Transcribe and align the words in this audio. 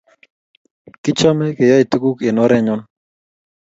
Kichame 1.03 1.45
keyae 1.57 1.83
tuguk 1.91 2.17
eng 2.27 2.41
orenyo 2.43 2.75